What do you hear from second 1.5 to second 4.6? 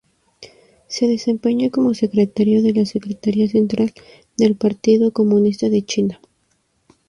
como secretario de la Secretaría Central del